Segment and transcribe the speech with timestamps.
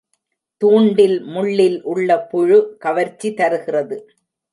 [0.61, 3.97] தூண்டில் முள்ளில் உள்ள புழு கவர்ச்சி தருகிறது.